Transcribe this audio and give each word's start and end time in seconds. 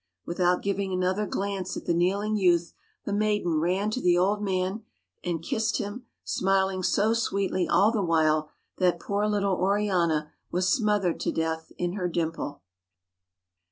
Without 0.25 0.63
giving 0.63 0.91
another 0.91 1.27
glance 1.27 1.77
at 1.77 1.85
the 1.85 1.93
kneeling 1.93 2.35
youth, 2.35 2.73
the 3.05 3.13
maiden 3.13 3.59
ran 3.59 3.91
to 3.91 4.01
the 4.01 4.17
old 4.17 4.41
man, 4.41 4.81
and 5.23 5.43
kissed 5.43 5.77
him, 5.77 6.07
smiling 6.23 6.81
so 6.81 7.13
sweetly 7.13 7.67
all 7.67 7.91
the 7.91 8.01
while 8.01 8.49
that 8.79 8.99
poor 8.99 9.27
little 9.27 9.53
Oriana 9.57 10.31
was 10.49 10.67
smothered 10.73 11.19
to 11.19 11.31
death 11.31 11.71
in 11.77 11.93
her 11.93 12.07
dimple. 12.07 12.63